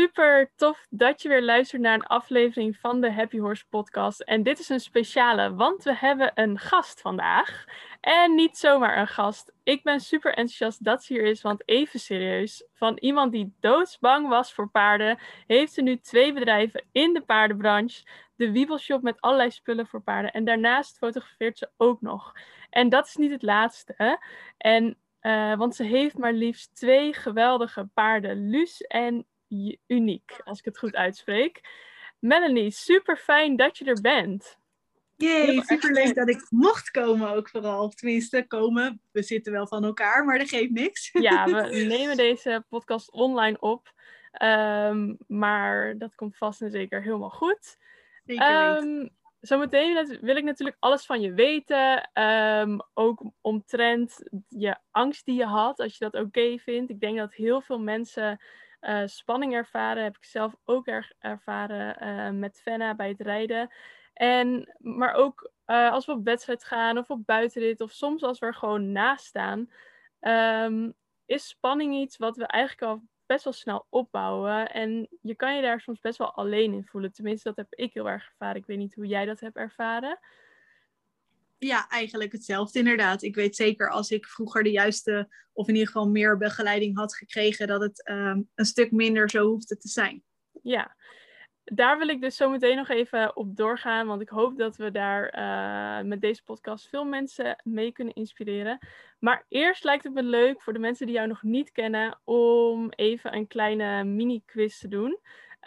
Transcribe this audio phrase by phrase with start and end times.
[0.00, 4.20] Super tof dat je weer luistert naar een aflevering van de Happy Horse podcast.
[4.20, 7.64] En dit is een speciale, want we hebben een gast vandaag.
[8.00, 9.52] En niet zomaar een gast.
[9.62, 12.64] Ik ben super enthousiast dat ze hier is, want even serieus.
[12.74, 18.06] Van iemand die doodsbang was voor paarden, heeft ze nu twee bedrijven in de paardenbranche.
[18.36, 20.32] De Wiebelshop met allerlei spullen voor paarden.
[20.32, 22.32] En daarnaast fotografeert ze ook nog.
[22.70, 24.18] En dat is niet het laatste.
[24.58, 29.26] En uh, want ze heeft maar liefst twee geweldige paarden, Luus en
[29.86, 31.60] Uniek, als ik het goed uitspreek.
[32.18, 34.58] Melanie, super fijn dat je er bent.
[35.16, 37.88] Jee, super leuk dat ik mocht komen ook vooral.
[37.88, 39.00] Tenminste, komen.
[39.10, 41.10] We zitten wel van elkaar, maar dat geeft niks.
[41.12, 43.92] Ja, we nemen deze podcast online op.
[44.42, 47.78] Um, maar dat komt vast en zeker helemaal goed.
[48.24, 49.10] Zeker um,
[49.40, 52.10] Zometeen wil ik natuurlijk alles van je weten.
[52.22, 56.90] Um, ook omtrent je angst die je had, als je dat oké vindt.
[56.90, 58.40] Ik denk dat heel veel mensen
[58.80, 60.02] uh, spanning ervaren.
[60.02, 63.70] Heb ik zelf ook erg ervaren uh, met Fenna bij het rijden.
[64.12, 68.38] En, maar ook uh, als we op wedstrijd gaan of op buitenrit of soms als
[68.38, 69.70] we er gewoon naast staan,
[70.20, 70.94] um,
[71.26, 74.70] is spanning iets wat we eigenlijk al best wel snel opbouwen.
[74.70, 77.12] En je kan je daar soms best wel alleen in voelen.
[77.12, 78.56] Tenminste, dat heb ik heel erg ervaren.
[78.56, 80.18] Ik weet niet hoe jij dat hebt ervaren.
[81.62, 83.22] Ja, eigenlijk hetzelfde inderdaad.
[83.22, 87.16] Ik weet zeker als ik vroeger de juiste, of in ieder geval meer begeleiding had
[87.16, 90.22] gekregen, dat het um, een stuk minder zo hoefde te zijn.
[90.62, 90.96] Ja,
[91.64, 94.90] daar wil ik dus zo meteen nog even op doorgaan, want ik hoop dat we
[94.90, 98.78] daar uh, met deze podcast veel mensen mee kunnen inspireren.
[99.18, 102.90] Maar eerst lijkt het me leuk voor de mensen die jou nog niet kennen om
[102.90, 105.18] even een kleine mini-quiz te doen.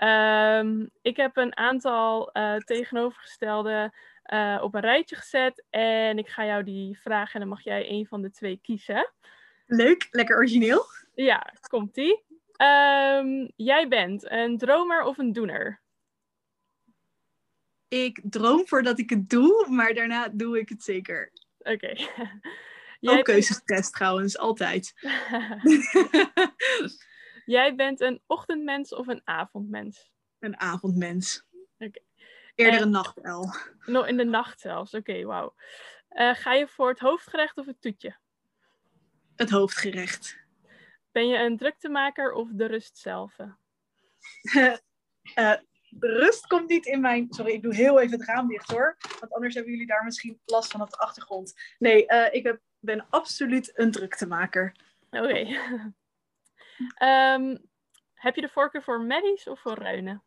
[0.03, 3.93] Um, ik heb een aantal uh, tegenovergestelde
[4.33, 7.89] uh, op een rijtje gezet en ik ga jou die vragen en dan mag jij
[7.89, 9.13] een van de twee kiezen.
[9.65, 10.83] Leuk, lekker origineel.
[11.13, 12.23] Ja, komt-ie.
[12.57, 15.81] Um, jij bent een dromer of een doener?
[17.93, 21.31] ik droom voordat ik het doe, maar daarna doe ik het zeker.
[21.59, 21.93] Oké.
[23.03, 23.17] Okay.
[23.17, 24.93] Ook keuzestest trouwens, altijd.
[27.45, 30.11] Jij bent een ochtendmens of een avondmens?
[30.39, 31.45] Een avondmens.
[31.51, 31.85] Oké.
[31.85, 32.03] Okay.
[32.55, 33.53] Eerder een nachtuil.
[33.85, 35.53] Nog in de nacht zelfs, oké, okay, wauw.
[36.09, 38.17] Uh, ga je voor het hoofdgerecht of het toetje?
[39.35, 40.37] Het hoofdgerecht.
[41.11, 43.37] Ben je een druktemaker of de rust zelf?
[43.39, 44.75] uh,
[45.89, 47.27] de rust komt niet in mijn.
[47.29, 48.97] Sorry, ik doe heel even het raam dicht hoor.
[49.19, 51.53] Want anders hebben jullie daar misschien last van op de achtergrond.
[51.77, 54.75] Nee, uh, ik heb, ben absoluut een druktemaker.
[55.09, 55.23] Oké.
[55.23, 55.43] Okay.
[57.35, 57.71] um,
[58.13, 60.23] heb je de voorkeur voor merries of voor ruinen?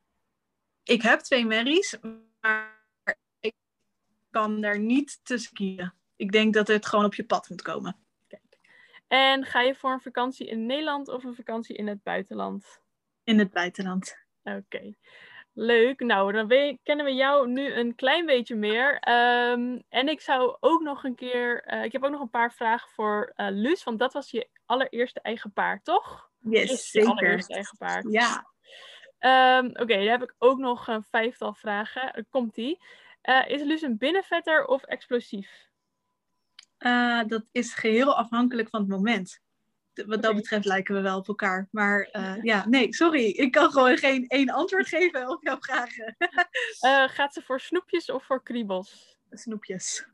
[0.86, 1.96] Ik heb twee merries,
[2.40, 3.54] maar ik
[4.30, 5.94] kan daar niet tussen kiezen.
[6.16, 7.96] Ik denk dat het gewoon op je pad moet komen.
[8.26, 8.58] Kijk.
[9.06, 12.82] En ga je voor een vakantie in Nederland of een vakantie in het buitenland?
[13.24, 14.16] In het buitenland.
[14.42, 14.56] Oké.
[14.56, 14.96] Okay.
[15.52, 16.00] Leuk.
[16.00, 18.92] Nou, dan we, kennen we jou nu een klein beetje meer.
[18.92, 21.72] Um, en ik zou ook nog een keer.
[21.72, 24.48] Uh, ik heb ook nog een paar vragen voor uh, Luus, want dat was je
[24.66, 26.30] allereerste eigen paard, toch?
[26.38, 27.08] Yes, je zeker.
[27.08, 28.06] allereerste eigen paard.
[28.10, 28.54] Ja.
[29.26, 32.26] Um, Oké, okay, dan heb ik ook nog een vijftal vragen.
[32.30, 32.78] Komt die?
[33.22, 35.64] Uh, is Luus een binnenvetter of explosief?
[37.26, 39.40] dat is geheel afhankelijk van het moment
[40.06, 41.68] wat dat betreft lijken we wel op elkaar.
[41.70, 43.24] Maar uh, ja, nee, sorry.
[43.24, 46.16] Ik kan gewoon geen één antwoord geven op jouw vragen.
[47.16, 49.18] gaat ze voor snoepjes of voor kriebels?
[49.30, 50.06] Snoepjes.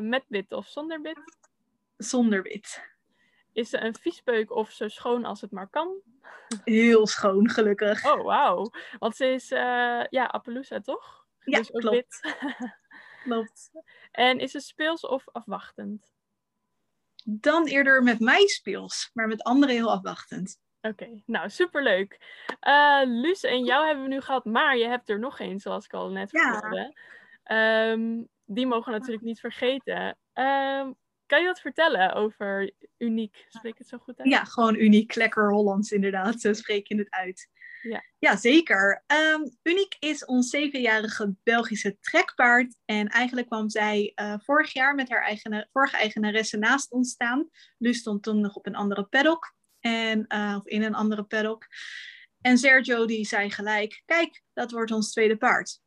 [0.00, 1.20] Met wit of zonder wit?
[1.96, 2.97] Zonder wit.
[3.52, 6.00] Is ze een viespeuk of zo schoon als het maar kan?
[6.64, 8.06] Heel schoon, gelukkig.
[8.06, 8.70] Oh, wauw.
[8.98, 9.48] Want ze is,
[10.10, 11.26] ja, Appaloosa, toch?
[11.44, 11.96] Ja, dus ook klopt.
[11.96, 12.36] wit.
[13.24, 13.70] klopt.
[14.10, 16.12] En is ze speels of afwachtend?
[17.30, 20.60] dan eerder met mij speels, maar met anderen heel afwachtend.
[20.80, 22.20] Oké, okay, nou superleuk.
[22.68, 25.84] Uh, Luus en jou hebben we nu gehad, maar je hebt er nog één, zoals
[25.84, 26.94] ik al net vertelde.
[27.44, 27.90] Ja.
[27.90, 30.18] Um, die mogen we natuurlijk niet vergeten.
[30.34, 30.96] Um,
[31.28, 33.46] kan je wat vertellen over uniek?
[33.48, 34.28] Spreek ik het zo goed uit?
[34.28, 36.40] Ja, gewoon uniek, lekker Hollands inderdaad.
[36.40, 37.48] Zo spreek je het uit.
[37.82, 39.04] Ja, ja zeker.
[39.06, 42.76] Um, uniek is ons zevenjarige Belgische trekpaard.
[42.84, 47.48] En eigenlijk kwam zij uh, vorig jaar met haar eigen, vorige eigenaresse naast ons staan.
[47.78, 49.54] Lu stond toen nog op een andere paddock.
[49.80, 51.66] En, uh, of in een andere paddock.
[52.40, 55.80] En Sergio die zei gelijk, kijk, dat wordt ons tweede paard.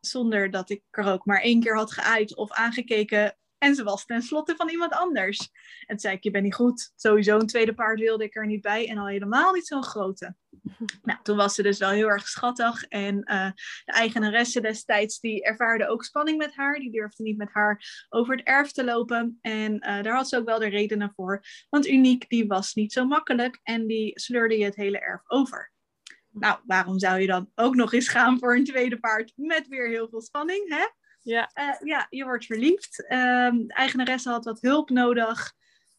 [0.00, 4.04] Zonder dat ik er ook maar één keer had geaaid of aangekeken en ze was
[4.04, 5.38] tenslotte van iemand anders.
[5.80, 6.92] En toen zei ik, je bent niet goed.
[6.96, 8.88] Sowieso een tweede paard wilde ik er niet bij.
[8.88, 10.34] En al helemaal niet zo'n grote.
[11.02, 12.84] Nou, toen was ze dus wel heel erg schattig.
[12.84, 13.50] En uh,
[13.84, 16.78] de eigenaresse destijds, die ervaarde ook spanning met haar.
[16.78, 19.38] Die durfde niet met haar over het erf te lopen.
[19.40, 21.42] En uh, daar had ze ook wel de redenen voor.
[21.68, 23.60] Want Uniek, die was niet zo makkelijk.
[23.62, 25.72] En die sleurde je het hele erf over.
[26.30, 29.88] Nou, waarom zou je dan ook nog eens gaan voor een tweede paard met weer
[29.88, 30.86] heel veel spanning, hè?
[31.28, 31.50] Ja.
[31.54, 33.04] Uh, ja, je wordt verliefd.
[33.12, 35.52] Um, de eigenaresse had wat hulp nodig.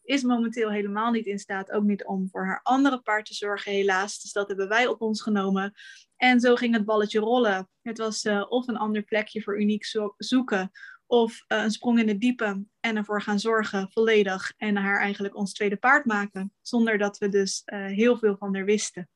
[0.04, 3.72] Is momenteel helemaal niet in staat, ook niet om voor haar andere paard te zorgen,
[3.72, 4.22] helaas.
[4.22, 5.74] Dus dat hebben wij op ons genomen.
[6.16, 7.70] En zo ging het balletje rollen.
[7.82, 10.72] Het was uh, of een ander plekje voor uniek zo zoeken,
[11.06, 14.54] of uh, een sprong in de diepe en ervoor gaan zorgen, volledig.
[14.58, 16.54] En haar eigenlijk ons tweede paard maken.
[16.62, 19.10] Zonder dat we dus heel veel van haar wisten.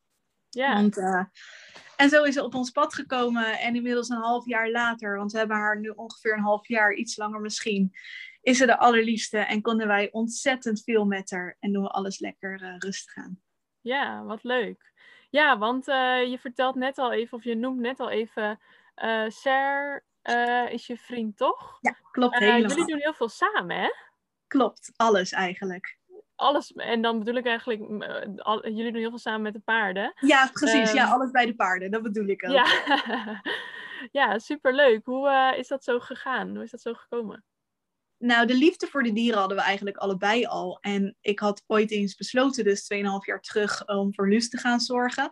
[0.50, 0.74] Ja.
[0.74, 1.24] Want, uh,
[2.04, 3.60] en zo is ze op ons pad gekomen.
[3.60, 6.94] En inmiddels een half jaar later, want we hebben haar nu ongeveer een half jaar,
[6.94, 7.96] iets langer misschien,
[8.42, 9.38] is ze de allerliefste.
[9.38, 11.58] En konden wij ontzettend veel met haar.
[11.60, 13.42] En doen we alles lekker uh, rustig aan.
[13.82, 14.92] Ja, wat leuk.
[15.30, 18.60] Ja, want uh, je vertelt net al even, of je noemt net al even,
[19.04, 20.06] uh, Ser
[20.70, 21.78] is je vriend, toch?
[21.82, 22.70] Ja, klopt helemaal.
[22.70, 23.90] Jullie doen heel veel samen, hè?
[24.48, 25.98] Klopt, alles eigenlijk
[26.36, 26.72] alles.
[26.72, 27.82] En dan bedoel ik eigenlijk,
[28.38, 30.14] al, jullie doen heel veel samen met de paarden.
[30.20, 30.90] Ja, precies.
[30.90, 31.92] Um, ja, alles bij de paarden.
[31.92, 32.52] Dat bedoel ik ook.
[32.52, 32.66] Ja,
[34.22, 35.06] ja superleuk.
[35.06, 36.50] Hoe uh, is dat zo gegaan?
[36.50, 37.44] Hoe is dat zo gekomen?
[38.24, 40.78] Nou, de liefde voor de dieren hadden we eigenlijk allebei al.
[40.82, 44.80] En ik had ooit eens besloten, dus 2,5 jaar terug, om voor Lus te gaan
[44.80, 45.30] zorgen.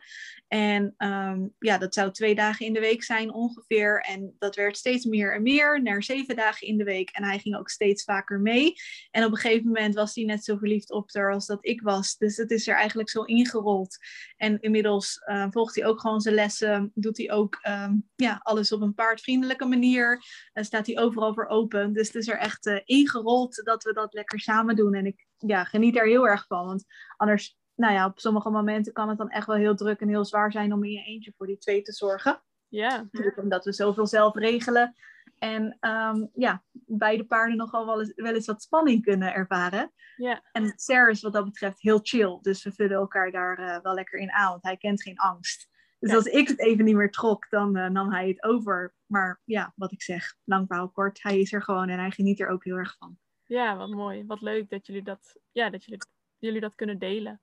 [0.48, 4.02] En um, ja, dat zou twee dagen in de week zijn ongeveer.
[4.02, 7.10] En dat werd steeds meer en meer, naar zeven dagen in de week.
[7.10, 8.74] En hij ging ook steeds vaker mee.
[9.12, 11.82] En op een gegeven moment was hij net zo verliefd op haar als dat ik
[11.82, 12.18] was.
[12.18, 13.98] Dus het is er eigenlijk zo ingerold.
[14.38, 16.92] En inmiddels uh, volgt hij ook gewoon zijn lessen.
[16.96, 20.24] Doet hij ook um, ja, alles op een paardvriendelijke manier.
[20.54, 21.94] Uh, staat hij overal voor open.
[21.94, 24.94] Dus het is er echt uh, ingerold dat we dat lekker samen doen.
[24.94, 26.66] En ik ja, geniet er heel erg van.
[26.66, 26.86] Want
[27.18, 30.25] anders nou ja, op sommige momenten kan het dan echt wel heel druk en heel
[30.25, 32.42] zwaar zijn om in je eentje voor die twee te zorgen.
[32.68, 33.10] Ja.
[33.36, 34.95] Omdat we zoveel zelf regelen.
[35.38, 39.92] En um, ja, beide paarden nogal wel eens, wel eens wat spanning kunnen ervaren.
[40.16, 40.42] Ja.
[40.51, 42.39] En Sarah is wat dat betreft heel chill.
[42.42, 45.69] Dus we vullen elkaar daar uh, wel lekker in aan, want hij kent geen angst.
[46.01, 46.15] Dus ja.
[46.15, 48.94] als ik het even niet meer trok, dan uh, nam hij het over.
[49.06, 51.24] Maar ja, wat ik zeg, lang verhaal kort.
[51.24, 53.18] Hij is er gewoon en hij geniet er ook heel erg van.
[53.45, 54.25] Ja, wat mooi.
[54.25, 56.01] Wat leuk dat jullie dat, ja, dat jullie,
[56.38, 57.42] jullie dat kunnen delen.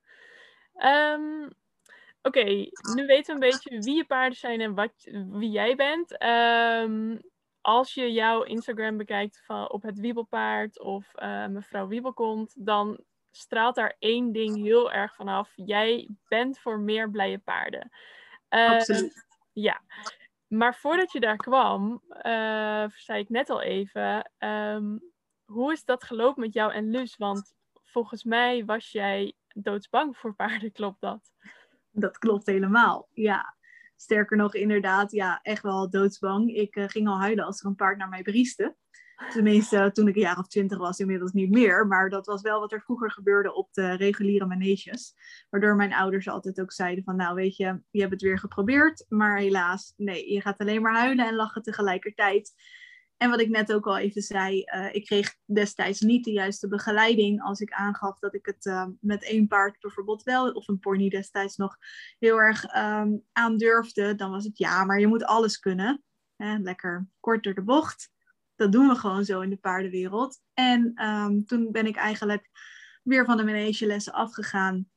[0.74, 1.44] Um,
[2.22, 4.92] Oké, okay, nu weten we een beetje wie je paarden zijn en wat,
[5.30, 6.22] wie jij bent.
[6.22, 7.20] Um,
[7.60, 12.98] als je jouw Instagram bekijkt van, op het Wiebelpaard of uh, mevrouw Wiebel komt, dan
[13.30, 15.52] straalt daar één ding heel erg vanaf.
[15.54, 17.90] Jij bent voor meer blije paarden.
[18.48, 19.26] Absoluut.
[19.52, 19.82] Ja,
[20.46, 25.00] maar voordat je daar kwam, uh, zei ik net al even, um,
[25.44, 27.16] hoe is dat gelopen met jou en Lus?
[27.16, 27.54] Want
[27.84, 31.32] volgens mij was jij doodsbang voor paarden, klopt dat?
[31.90, 33.56] Dat klopt helemaal, ja.
[33.96, 36.54] Sterker nog, inderdaad, ja, echt wel doodsbang.
[36.54, 38.76] Ik uh, ging al huilen als er een paard naar mij brieste.
[39.30, 41.86] Tenminste, uh, toen ik een jaar of twintig was, inmiddels niet meer.
[41.86, 45.14] Maar dat was wel wat er vroeger gebeurde op de reguliere maneges.
[45.50, 49.04] Waardoor mijn ouders altijd ook zeiden van, nou weet je, je hebt het weer geprobeerd.
[49.08, 52.52] Maar helaas, nee, je gaat alleen maar huilen en lachen tegelijkertijd.
[53.16, 56.68] En wat ik net ook al even zei, uh, ik kreeg destijds niet de juiste
[56.68, 60.78] begeleiding als ik aangaf dat ik het uh, met één paard bijvoorbeeld wel, of een
[60.78, 61.76] pony destijds nog,
[62.18, 64.14] heel erg um, aandurfde.
[64.14, 66.02] Dan was het ja, maar je moet alles kunnen.
[66.36, 68.10] Lekker kort door de bocht.
[68.58, 70.40] Dat doen we gewoon zo in de paardenwereld.
[70.54, 72.50] En um, toen ben ik eigenlijk
[73.02, 74.88] weer van de manegelessen afgegaan.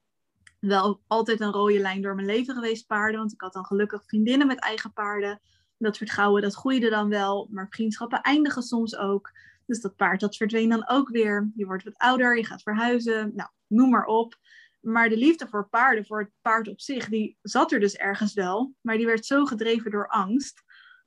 [0.60, 3.20] Wel altijd een rode lijn door mijn leven geweest, paarden.
[3.20, 5.42] Want ik had dan gelukkig vriendinnen met eigen paarden
[5.82, 9.32] dat vertrouwen, dat groeide dan wel, maar vriendschappen eindigen soms ook.
[9.66, 11.52] Dus dat paard, dat verdween dan ook weer.
[11.56, 14.36] Je wordt wat ouder, je gaat verhuizen, nou, noem maar op.
[14.80, 18.34] Maar de liefde voor paarden, voor het paard op zich, die zat er dus ergens
[18.34, 18.74] wel.
[18.82, 20.64] Maar die werd zo gedreven door angst.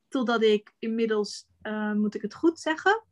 [0.08, 3.04] Totdat ik inmiddels, uh, moet ik het goed zeggen,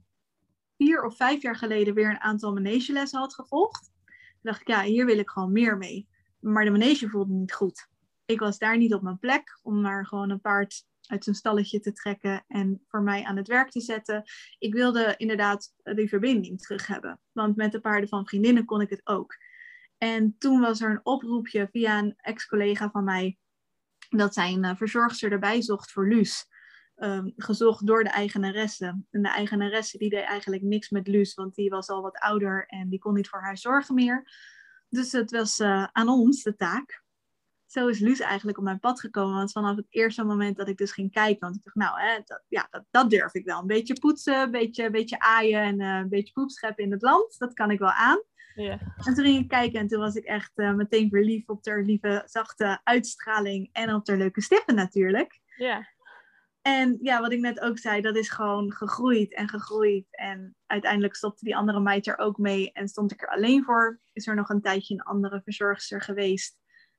[0.77, 3.91] vier of vijf jaar geleden weer een aantal manegelessen had gevolgd.
[4.05, 6.09] Toen dacht ik, ja, hier wil ik gewoon meer mee.
[6.41, 7.89] Maar de manege voelde niet goed.
[8.25, 11.81] Ik was daar niet op mijn plek om maar gewoon een paard uit zijn stalletje
[11.81, 14.23] te trekken en voor mij aan het werk te zetten.
[14.59, 17.21] Ik wilde inderdaad die verbinding terug hebben.
[17.33, 19.37] Want met de paarden van vriendinnen kon ik het ook.
[19.99, 23.39] En toen was er een oproepje via een ex-collega van mij
[24.09, 26.47] dat zij een uh, verzorgster erbij zocht voor Luus.
[27.05, 28.87] Um, gezocht door de eigenaresse.
[29.11, 32.67] En de eigenaresse die deed eigenlijk niks met Luus, want die was al wat ouder
[32.67, 34.33] en die kon niet voor haar zorgen meer.
[34.89, 37.03] Dus het was uh, aan ons de taak
[37.73, 39.35] zo is Luus eigenlijk op mijn pad gekomen.
[39.35, 42.21] Want vanaf het eerste moment dat ik dus ging kijken, want ik dacht, nou, hè,
[42.25, 43.61] dat, ja, dat, dat durf ik wel.
[43.61, 46.93] Een beetje poetsen, een beetje, een beetje aaien en uh, een beetje poep scheppen in
[46.93, 47.39] het land.
[47.39, 48.23] Dat kan ik wel aan.
[48.55, 48.79] Ja.
[48.97, 51.83] En toen ging ik kijken en toen was ik echt uh, meteen verliefd op haar
[51.83, 55.41] lieve, zachte uitstraling en op haar leuke stippen natuurlijk.
[55.57, 55.89] Ja.
[56.63, 60.07] En ja, wat ik net ook zei, dat is gewoon gegroeid en gegroeid.
[60.11, 64.01] En uiteindelijk stopte die andere meid er ook mee en stond ik er alleen voor.
[64.13, 66.57] Is er nog een tijdje een andere verzorgster geweest.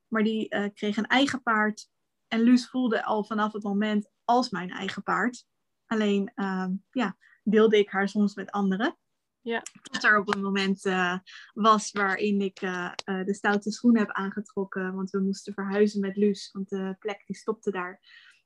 [0.08, 1.90] Maar die uh, kreeg een eigen paard.
[2.28, 5.46] en Luus voelde al vanaf het moment als mijn eigen paard.
[5.86, 8.98] Alleen ehm, ja, deelde ik haar soms met anderen.
[9.42, 9.62] Ja.
[9.82, 11.18] Tot er op een moment uh,
[11.54, 14.96] was waarin ik uh, de stoute schoen heb aangetrokken.
[14.96, 18.00] Want we moesten verhuizen met Luus, want de plek die stopte daar.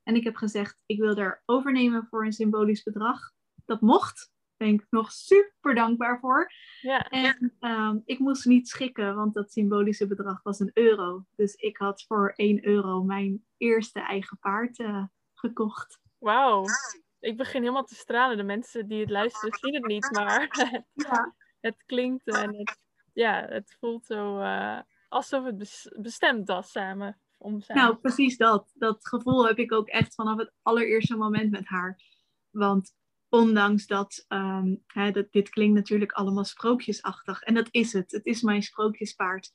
[0.08, 3.32] En ik heb gezegd, ik wil er overnemen voor een symbolisch bedrag.
[3.64, 4.30] Dat mocht.
[4.56, 6.52] Daar ben ik nog super dankbaar voor.
[6.80, 7.08] Ja.
[7.08, 11.24] En um, ik moest niet schikken, want dat symbolische bedrag was een euro.
[11.36, 14.84] Dus ik had voor 1 euro mijn eerste eigen paard
[15.34, 16.00] gekocht.
[16.18, 16.64] Wauw
[17.20, 18.36] ik begin helemaal te stralen.
[18.36, 20.48] De mensen die het luisteren zien het niet, maar
[20.94, 21.34] ja.
[21.60, 22.78] het klinkt en het,
[23.12, 27.20] ja, het voelt zo uh, alsof het bestemd was samen.
[27.66, 28.70] Nou, precies dat.
[28.74, 32.02] Dat gevoel heb ik ook echt vanaf het allereerste moment met haar.
[32.50, 32.94] Want
[33.28, 37.42] ondanks dat, um, hè, dat dit klinkt natuurlijk allemaal sprookjesachtig.
[37.42, 38.10] En dat is het.
[38.10, 39.50] Het is mijn sprookjespaard.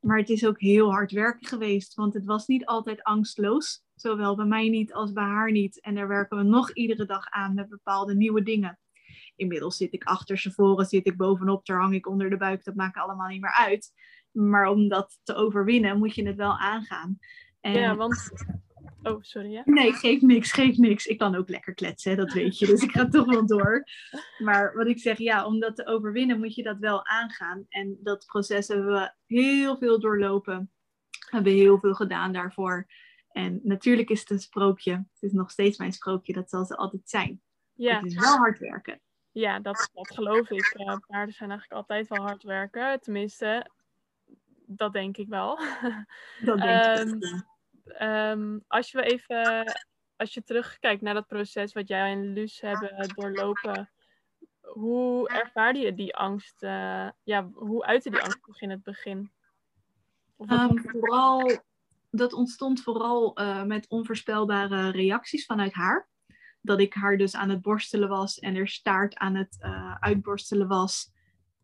[0.00, 3.84] Maar het is ook heel hard werken geweest, want het was niet altijd angstloos.
[3.94, 5.80] Zowel bij mij niet als bij haar niet.
[5.80, 8.78] En daar werken we nog iedere dag aan met bepaalde nieuwe dingen.
[9.36, 12.64] Inmiddels zit ik achter ze voren, zit ik bovenop, daar hang ik onder de buik.
[12.64, 13.92] Dat maakt allemaal niet meer uit.
[14.36, 17.18] Maar om dat te overwinnen, moet je het wel aangaan.
[17.60, 17.72] En...
[17.72, 18.30] Ja, want
[19.06, 19.50] Oh, sorry.
[19.50, 19.62] Ja?
[19.64, 21.06] Nee, geef niks, geef niks.
[21.06, 22.66] Ik kan ook lekker kletsen, dat weet je.
[22.66, 23.84] Dus ik ga toch wel door.
[24.38, 27.66] Maar wat ik zeg, ja, om dat te overwinnen moet je dat wel aangaan.
[27.68, 30.70] En dat proces hebben we heel veel doorlopen.
[31.10, 32.86] We hebben heel veel gedaan daarvoor.
[33.28, 34.92] En natuurlijk is het een sprookje.
[34.92, 37.40] Het is nog steeds mijn sprookje, dat zal ze altijd zijn.
[37.72, 37.96] Ja.
[37.96, 39.00] Het is wel hard werken.
[39.30, 40.74] Ja, dat, dat geloof ik.
[41.06, 43.00] Paarden zijn eigenlijk altijd wel hard werken.
[43.00, 43.70] Tenminste,
[44.66, 45.58] dat denk ik wel.
[46.44, 47.44] Dat denk ik.
[48.02, 49.72] Um, als je even,
[50.16, 53.90] als je terugkijkt naar dat proces wat jij en Luus hebben doorlopen,
[54.60, 56.62] hoe ervaarde je die angst?
[56.62, 59.30] Uh, ja, hoe uitte die angst in het begin?
[60.38, 61.50] Um, vooral,
[62.10, 66.08] dat ontstond vooral uh, met onvoorspelbare reacties vanuit haar.
[66.60, 70.68] Dat ik haar dus aan het borstelen was en er staart aan het uh, uitborstelen
[70.68, 71.14] was.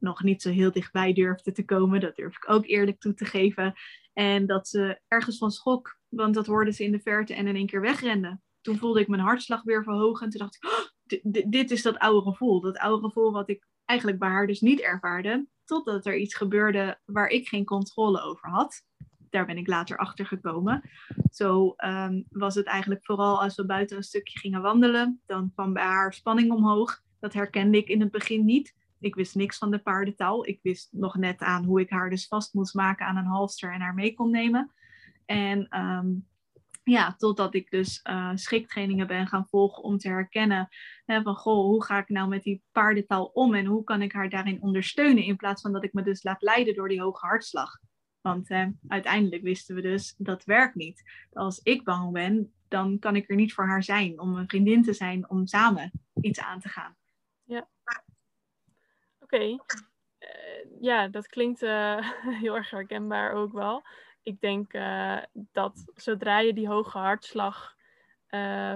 [0.03, 3.25] Nog niet zo heel dichtbij durfde te komen, dat durf ik ook eerlijk toe te
[3.25, 3.75] geven.
[4.13, 7.57] En dat ze ergens van schrok want dat hoorden ze in de verte en in
[7.57, 8.41] één keer wegrende.
[8.61, 10.25] Toen voelde ik mijn hartslag weer verhogen.
[10.25, 12.61] En toen dacht ik, oh, dit is dat oude gevoel.
[12.61, 15.47] Dat oude gevoel wat ik eigenlijk bij haar dus niet ervaarde.
[15.65, 18.83] Totdat er iets gebeurde waar ik geen controle over had.
[19.31, 20.91] Daar ben ik later achter gekomen.
[21.31, 25.21] Zo um, was het eigenlijk vooral als we buiten een stukje gingen wandelen.
[25.27, 27.01] Dan kwam bij haar spanning omhoog.
[27.21, 28.75] Dat herkende ik in het begin niet.
[29.03, 30.47] Ik wist niks van de paardentaal.
[30.47, 33.73] Ik wist nog net aan hoe ik haar dus vast moest maken aan een halster
[33.73, 34.73] en haar mee kon nemen.
[35.27, 36.27] En um,
[36.85, 40.69] ja, totdat ik dus uh, schriktrainingen ben gaan volgen om te herkennen
[41.05, 44.13] hè, van goh, hoe ga ik nou met die paardentaal om en hoe kan ik
[44.13, 47.27] haar daarin ondersteunen in plaats van dat ik me dus laat leiden door die hoge
[47.27, 47.79] hartslag.
[48.21, 51.03] Want hè, uiteindelijk wisten we dus dat werkt niet.
[51.33, 54.83] Als ik bang ben, dan kan ik er niet voor haar zijn, om een vriendin
[54.83, 55.91] te zijn, om samen
[56.21, 56.97] iets aan te gaan.
[57.45, 57.69] Ja.
[59.33, 59.61] Okay.
[60.21, 62.13] Uh, ja, dat klinkt uh,
[62.43, 63.83] heel erg herkenbaar ook wel
[64.23, 67.77] ik denk uh, dat zodra je die hoge hartslag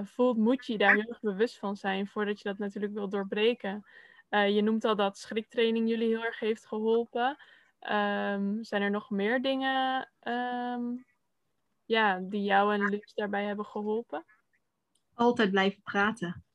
[0.03, 3.85] voelt, moet je daar heel erg bewust van zijn voordat je dat natuurlijk wil doorbreken.
[4.29, 7.37] Je noemt al dat schriktraining jullie heel erg heeft geholpen.
[7.79, 11.05] Um, zijn er nog meer dingen um,
[11.85, 14.25] ja, die jou en Luc daarbij hebben geholpen?
[15.13, 16.46] Altijd blijven praten.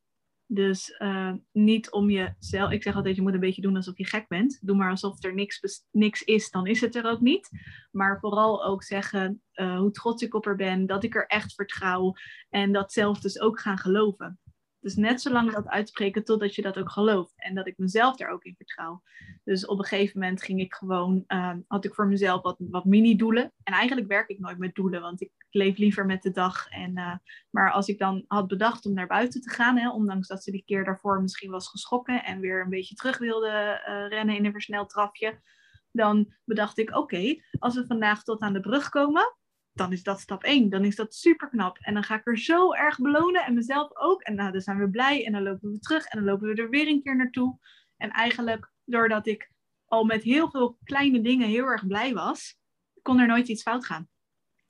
[0.55, 2.71] Dus uh, niet om jezelf.
[2.71, 4.59] Ik zeg altijd: je moet een beetje doen alsof je gek bent.
[4.63, 7.49] Doe maar alsof er niks, niks is, dan is het er ook niet.
[7.91, 11.55] Maar vooral ook zeggen uh, hoe trots ik op er ben, dat ik er echt
[11.55, 12.13] vertrouw.
[12.49, 14.39] En dat zelf dus ook gaan geloven.
[14.83, 17.33] Dus net zo lang dat uitspreken totdat je dat ook gelooft.
[17.37, 19.03] En dat ik mezelf daar ook in vertrouw.
[19.45, 22.85] Dus op een gegeven moment ging ik gewoon, uh, had ik voor mezelf wat, wat
[22.85, 23.53] mini-doelen.
[23.63, 26.69] En eigenlijk werk ik nooit met doelen, want ik leef liever met de dag.
[26.69, 27.15] En, uh,
[27.51, 30.51] maar als ik dan had bedacht om naar buiten te gaan, hè, ondanks dat ze
[30.51, 34.45] die keer daarvoor misschien was geschrokken en weer een beetje terug wilde uh, rennen in
[34.45, 35.41] een versneld trapje.
[35.91, 39.37] Dan bedacht ik, oké, als we vandaag tot aan de brug komen,
[39.73, 40.71] dan is dat stap 1.
[40.71, 41.79] Dan is dat super knap.
[41.79, 44.23] En dan ga ik er zo erg belonen en mezelf ook.
[44.23, 46.63] En nou, dan zijn we blij en dan lopen we terug en dan lopen we
[46.63, 47.59] er weer een keer naartoe.
[47.97, 49.51] En eigenlijk doordat ik
[49.87, 52.59] al met heel veel kleine dingen heel erg blij was,
[53.03, 54.09] kon er nooit iets fout gaan.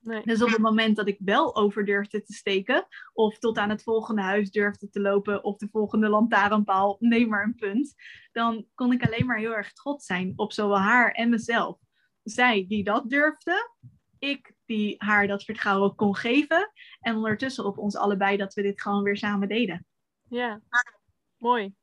[0.00, 0.22] Nee.
[0.24, 3.82] Dus op het moment dat ik wel over durfde te steken, of tot aan het
[3.82, 7.94] volgende huis durfde te lopen, of de volgende lantaarnpaal, neem maar een punt,
[8.32, 11.78] dan kon ik alleen maar heel erg trots zijn op zowel haar en mezelf.
[12.22, 13.70] Zij die dat durfde,
[14.18, 16.72] ik die haar dat vertrouwen kon geven.
[17.00, 19.86] En ondertussen op ons allebei dat we dit gewoon weer samen deden.
[20.28, 20.60] Ja,
[21.38, 21.74] mooi.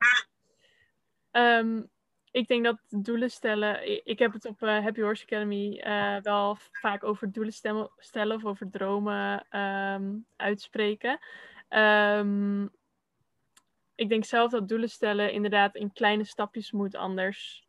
[1.32, 1.90] Um,
[2.32, 4.06] ik denk dat doelen stellen.
[4.08, 7.54] Ik heb het op uh, Happy Horse Academy uh, wel vaak over doelen
[7.98, 9.46] stellen of over dromen.
[9.50, 11.20] Ehm, uitspreken.
[11.68, 12.64] Ehm,
[13.96, 17.68] ik denk zelf dat doelen stellen inderdaad in kleine stapjes moet, anders,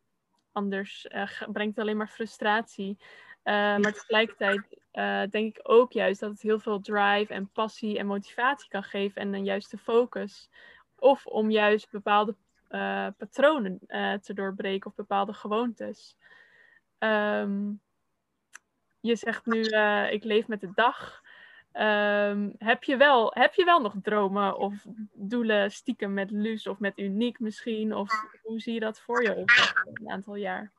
[0.52, 2.99] anders uh, brengt alleen maar frustratie.
[3.43, 8.06] Maar tegelijkertijd uh, denk ik ook juist dat het heel veel drive en passie en
[8.06, 10.50] motivatie kan geven en een juiste focus.
[10.99, 12.35] Of om juist bepaalde
[12.70, 13.80] uh, patronen
[14.20, 16.16] te doorbreken of bepaalde gewoontes.
[16.99, 17.80] Um,
[19.00, 19.61] je zegt nu,
[20.11, 21.23] ik leef met de dag.
[21.73, 26.78] Um, heb, je wel, heb je wel nog dromen of doelen stiekem met Luus of
[26.78, 27.94] met Uniek misschien?
[27.94, 28.11] Of
[28.42, 30.73] hoe zie je dat voor je over een aantal jaar?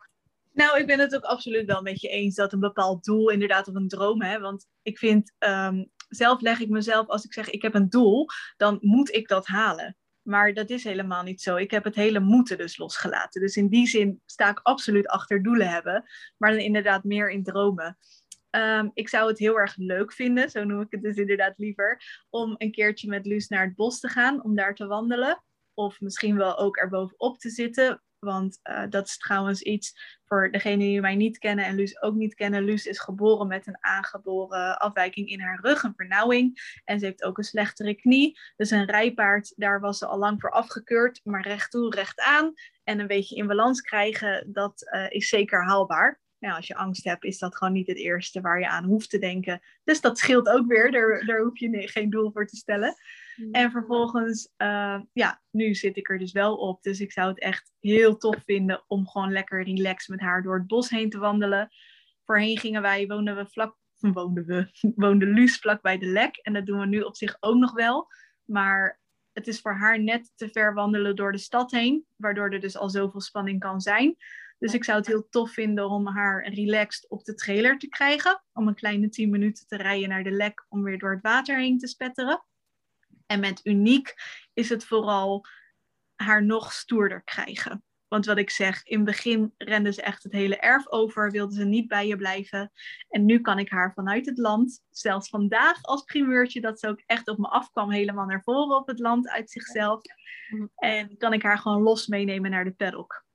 [0.51, 3.67] Nou, ik ben het ook absoluut wel met je eens dat een bepaald doel inderdaad
[3.67, 7.50] of een droom, hè, want ik vind, um, zelf leg ik mezelf, als ik zeg
[7.50, 8.27] ik heb een doel,
[8.58, 9.96] dan moet ik dat halen.
[10.22, 11.55] Maar dat is helemaal niet zo.
[11.55, 13.41] Ik heb het hele moeten dus losgelaten.
[13.41, 16.03] Dus in die zin sta ik absoluut achter doelen hebben,
[16.38, 17.98] maar dan inderdaad meer in dromen.
[18.51, 22.01] Um, ik zou het heel erg leuk vinden, zo noem ik het dus inderdaad liever,
[22.29, 25.43] om een keertje met Luus naar het bos te gaan, om daar te wandelen.
[25.74, 28.01] Of misschien wel ook erbovenop te zitten.
[28.21, 32.15] Want uh, dat is trouwens iets voor degenen die mij niet kennen en Luus ook
[32.15, 32.63] niet kennen.
[32.63, 36.79] Luus is geboren met een aangeboren afwijking in haar rug, een vernauwing.
[36.85, 38.39] En ze heeft ook een slechtere knie.
[38.55, 41.21] Dus een rijpaard, daar was ze al lang voor afgekeurd.
[41.23, 42.53] Maar recht toe, recht aan.
[42.83, 47.03] En een beetje in balans krijgen, dat uh, is zeker haalbaar nou, als je angst
[47.03, 49.62] hebt, is dat gewoon niet het eerste waar je aan hoeft te denken.
[49.83, 50.91] Dus dat scheelt ook weer.
[50.91, 52.95] Daar, daar hoef je geen doel voor te stellen.
[53.36, 53.51] Mm.
[53.51, 56.83] En vervolgens, uh, ja, nu zit ik er dus wel op.
[56.83, 60.57] Dus ik zou het echt heel tof vinden om gewoon lekker relaxed met haar door
[60.57, 61.69] het bos heen te wandelen.
[62.25, 66.36] Voorheen gingen wij, woonden we vlak, woonden we, woonde Luus vlak bij de lek.
[66.36, 68.07] En dat doen we nu op zich ook nog wel.
[68.45, 69.00] Maar
[69.33, 72.05] het is voor haar net te ver wandelen door de stad heen.
[72.15, 74.17] Waardoor er dus al zoveel spanning kan zijn.
[74.61, 78.43] Dus ik zou het heel tof vinden om haar relaxed op de trailer te krijgen.
[78.53, 81.59] Om een kleine 10 minuten te rijden naar de lek om weer door het water
[81.59, 82.45] heen te spetteren.
[83.25, 84.15] En met uniek
[84.53, 85.45] is het vooral
[86.15, 87.83] haar nog stoerder krijgen.
[88.07, 91.53] Want wat ik zeg, in het begin rende ze echt het hele erf over, wilde
[91.53, 92.71] ze niet bij je blijven.
[93.09, 97.01] En nu kan ik haar vanuit het land, zelfs vandaag als primeurtje, dat ze ook
[97.05, 100.01] echt op me afkwam, helemaal naar voren op het land uit zichzelf.
[100.75, 103.29] En kan ik haar gewoon los meenemen naar de paddock.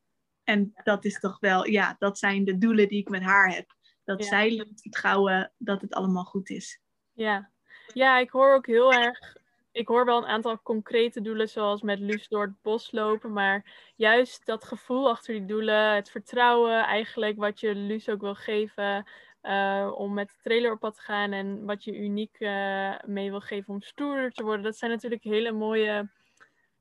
[0.47, 3.75] En dat is toch wel, ja, dat zijn de doelen die ik met haar heb.
[4.05, 4.29] Dat ja.
[4.29, 6.81] zij lukt vertrouwen dat het allemaal goed is.
[7.13, 7.51] Ja.
[7.95, 9.37] ja, ik hoor ook heel erg.
[9.73, 13.33] Ik hoor wel een aantal concrete doelen, zoals met Luus door het bos lopen.
[13.33, 18.35] Maar juist dat gevoel achter die doelen, het vertrouwen eigenlijk, wat je Luus ook wil
[18.35, 19.07] geven.
[19.43, 23.31] Uh, om met de trailer op pad te gaan en wat je uniek uh, mee
[23.31, 24.65] wil geven om stoerder te worden.
[24.65, 26.11] Dat zijn natuurlijk hele mooie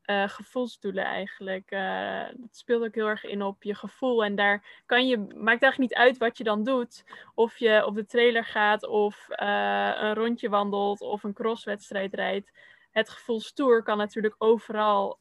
[0.06, 1.72] uh, gevoelsdoelen eigenlijk.
[1.72, 4.24] Uh, dat speelt ook heel erg in op je gevoel.
[4.24, 7.04] En daar kan je, maakt eigenlijk niet uit wat je dan doet.
[7.34, 12.52] Of je op de trailer gaat, of uh, een rondje wandelt, of een crosswedstrijd rijdt.
[12.92, 15.20] Het gevoel stoer kan natuurlijk overal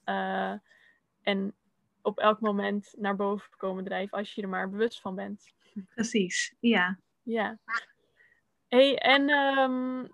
[1.22, 1.54] en
[2.02, 5.52] op elk moment naar boven komen drijven als je er maar bewust van bent.
[5.94, 6.98] Precies, ja.
[7.22, 7.58] Ja.
[8.68, 10.10] Hey, en um,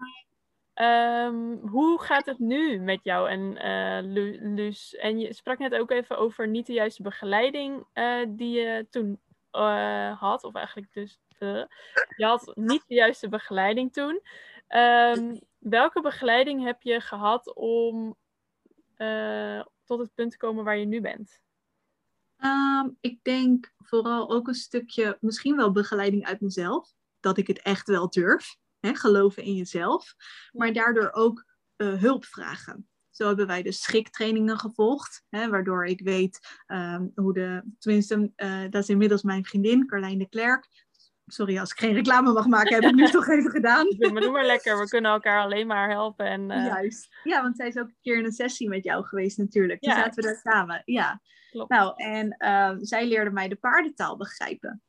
[0.81, 4.13] Um, hoe gaat het nu met jou en uh,
[4.55, 4.95] Luus?
[4.95, 9.21] En je sprak net ook even over niet de juiste begeleiding uh, die je toen
[9.53, 10.45] uh, had.
[10.45, 11.21] Of eigenlijk dus,
[12.17, 14.21] je had niet de juiste begeleiding toen.
[14.69, 18.17] Um, welke begeleiding heb je gehad om
[19.85, 21.41] tot het punt te komen waar je nu bent?
[22.39, 26.93] Um, ik denk vooral ook een stukje, misschien wel begeleiding uit mezelf.
[27.21, 30.15] Dat ik het echt wel durf hè, geloven in jezelf,
[30.53, 31.45] maar daardoor ook
[31.77, 32.89] uh, hulp vragen.
[33.11, 38.63] Zo hebben wij dus schriktrainingen gevolgd, hè, waardoor ik weet um, hoe de, tenminste, uh,
[38.71, 40.69] dat is inmiddels mijn vriendin, Carlijn de Klerk.
[41.27, 43.87] Sorry als ik geen reclame mag maken, heb ik nu toch even gedaan.
[43.99, 46.27] Maar doe maar lekker, we kunnen elkaar alleen maar helpen.
[46.27, 46.67] En, uh...
[46.67, 49.81] Juist, ja, want zij is ook een keer in een sessie met jou geweest natuurlijk.
[49.81, 49.99] Toen ja.
[49.99, 51.21] zaten we daar samen, ja.
[51.51, 51.71] Klopt.
[51.71, 54.83] Nou, en uh, zij leerde mij de paardentaal begrijpen.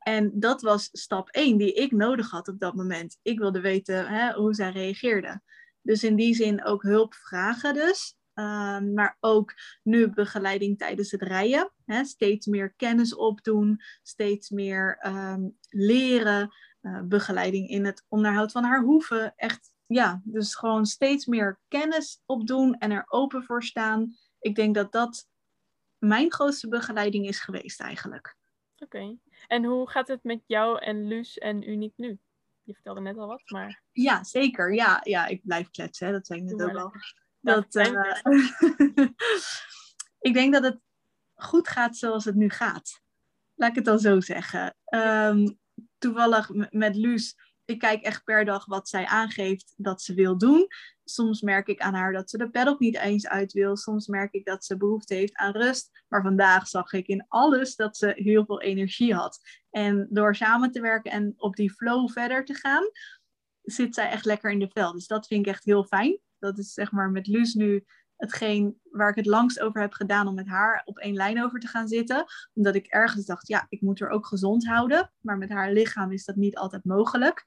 [0.00, 3.18] En dat was stap 1 die ik nodig had op dat moment.
[3.22, 5.40] Ik wilde weten hè, hoe zij reageerde.
[5.82, 8.14] Dus in die zin ook hulp vragen dus.
[8.34, 11.72] Um, maar ook nu begeleiding tijdens het rijden.
[11.84, 16.54] Hè, steeds meer kennis opdoen, steeds meer um, leren.
[16.82, 19.32] Uh, begeleiding in het onderhoud van haar hoeven.
[19.36, 24.16] Echt, ja, dus gewoon steeds meer kennis opdoen en er open voor staan.
[24.38, 25.28] Ik denk dat dat
[25.98, 28.36] mijn grootste begeleiding is geweest eigenlijk.
[28.78, 29.16] Oké.
[29.50, 32.18] En hoe gaat het met jou en Luus en Uniek nu?
[32.62, 33.82] Je vertelde net al wat, maar...
[33.92, 34.74] Ja, zeker.
[34.74, 36.12] Ja, ja ik blijf kletsen, hè.
[36.12, 36.92] dat zei ik net ook al.
[37.40, 38.14] Dat, uh,
[40.28, 40.80] ik denk dat het
[41.34, 43.00] goed gaat zoals het nu gaat.
[43.54, 44.76] Laat ik het dan zo zeggen.
[44.94, 45.58] Um,
[45.98, 47.36] toevallig met Luus
[47.70, 50.66] ik kijk echt per dag wat zij aangeeft dat ze wil doen.
[51.14, 53.76] Soms merk ik aan haar dat ze de paddock niet eens uit wil.
[53.76, 56.04] Soms merk ik dat ze behoefte heeft aan rust.
[56.08, 59.40] Maar vandaag zag ik in alles dat ze heel veel energie had.
[59.70, 62.84] En door samen te werken en op die flow verder te gaan,
[63.62, 64.92] zit zij echt lekker in de vel.
[64.92, 66.18] Dus dat vind ik echt heel fijn.
[66.38, 67.84] Dat is zeg maar met Luus nu
[68.16, 71.60] hetgeen waar ik het langst over heb gedaan om met haar op één lijn over
[71.60, 72.24] te gaan zitten.
[72.54, 75.12] Omdat ik ergens dacht, ja, ik moet haar ook gezond houden.
[75.20, 77.46] Maar met haar lichaam is dat niet altijd mogelijk.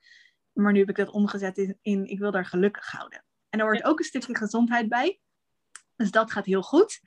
[0.53, 3.23] Maar nu heb ik dat omgezet in, in ik wil haar gelukkig houden.
[3.53, 5.19] En er hoort ook een stukje gezondheid bij.
[5.95, 6.99] Dus dat gaat heel goed.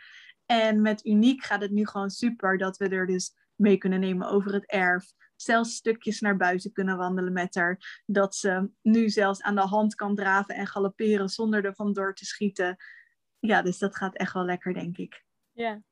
[0.46, 4.28] En met Uniek gaat het nu gewoon super dat we er dus mee kunnen nemen
[4.28, 5.12] over het erf.
[5.36, 8.02] Zelfs stukjes naar buiten kunnen wandelen met haar.
[8.06, 12.24] Dat ze nu zelfs aan de hand kan draven en galopperen zonder er vandoor te
[12.24, 12.76] schieten
[13.46, 15.24] ja, dus dat gaat echt wel lekker, denk ik.
[15.52, 15.82] Ja,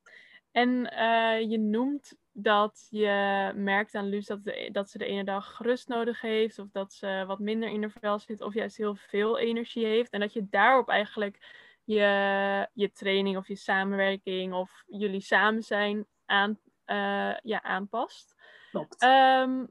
[0.51, 5.25] en uh, je noemt dat je merkt aan Luus dat, de, dat ze de ene
[5.25, 8.77] dag rust nodig heeft, of dat ze wat minder in de vel zit, of juist
[8.77, 10.13] heel veel energie heeft.
[10.13, 11.39] En dat je daarop eigenlijk
[11.85, 18.35] je, je training of je samenwerking of jullie samen zijn aan, uh, ja, aanpast.
[18.71, 19.03] Klopt.
[19.03, 19.71] Um,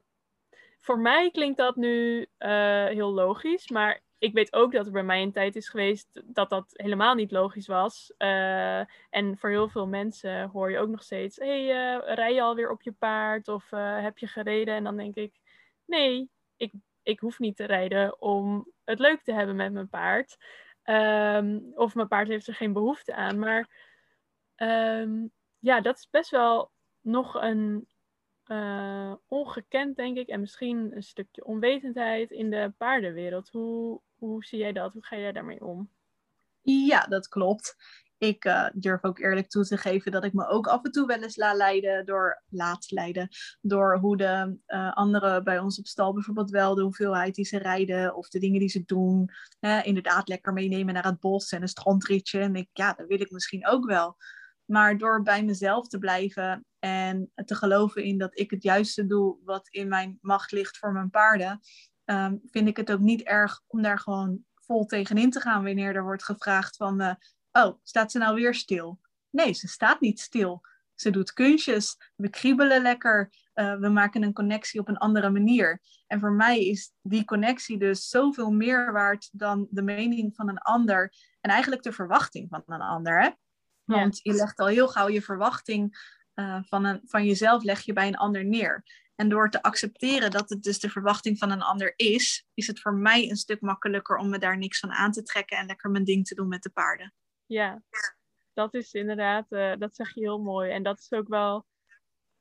[0.80, 5.02] voor mij klinkt dat nu uh, heel logisch, maar ik weet ook dat er bij
[5.02, 8.14] mij een tijd is geweest dat dat helemaal niet logisch was.
[8.18, 8.78] Uh,
[9.10, 12.70] en voor heel veel mensen hoor je ook nog steeds: hey, uh, rij je alweer
[12.70, 13.48] op je paard?
[13.48, 14.74] Of uh, heb je gereden?
[14.74, 15.40] En dan denk ik:
[15.84, 20.36] nee, ik, ik hoef niet te rijden om het leuk te hebben met mijn paard.
[20.84, 23.38] Um, of mijn paard heeft er geen behoefte aan.
[23.38, 23.68] Maar
[24.56, 27.88] um, ja, dat is best wel nog een
[29.28, 30.28] ongekend, denk ik.
[30.28, 33.50] En misschien een stukje onwetendheid in de paardenwereld.
[33.50, 34.92] Hoe, hoe zie jij dat?
[34.92, 35.90] Hoe ga jij daarmee om?
[36.62, 37.76] Ja, dat klopt.
[38.18, 41.06] Ik uh, durf ook eerlijk toe te geven dat ik me ook af en toe
[41.06, 43.28] wel eens laat leiden door, laat leiden,
[43.60, 47.58] door hoe de uh, anderen bij ons op stal bijvoorbeeld wel de hoeveelheid die ze
[47.58, 49.30] rijden of de dingen die ze doen.
[49.82, 52.38] inderdaad, lekker meenemen naar het bos en een strandritje.
[52.40, 54.16] En ik, ja, dat wil ik misschien ook wel.
[54.64, 59.36] Maar door bij mezelf te blijven en te geloven in dat ik het juiste doe
[59.44, 61.60] wat in mijn macht ligt voor mijn paarden,
[62.04, 65.96] um, vind ik het ook niet erg om daar gewoon vol tegenin te gaan wanneer
[65.96, 67.14] er wordt gevraagd van, uh,
[67.52, 69.00] oh, staat ze nou weer stil?
[69.30, 70.60] Nee, ze staat niet stil.
[70.94, 75.80] Ze doet kunstjes, we kriebelen lekker, uh, we maken een connectie op een andere manier.
[76.06, 80.58] En voor mij is die connectie dus zoveel meer waard dan de mening van een
[80.58, 83.22] ander en eigenlijk de verwachting van een ander.
[83.22, 83.30] Hè?
[83.84, 84.32] Want ja.
[84.32, 88.06] je legt al heel gauw je verwachting uh, van, een, van jezelf leg je bij
[88.06, 88.84] een ander neer.
[89.14, 92.80] En door te accepteren dat het dus de verwachting van een ander is, is het
[92.80, 95.90] voor mij een stuk makkelijker om me daar niks van aan te trekken en lekker
[95.90, 97.12] mijn ding te doen met de paarden.
[97.46, 97.82] Ja,
[98.52, 100.70] dat is inderdaad, uh, dat zeg je heel mooi.
[100.70, 101.66] En dat is ook wel,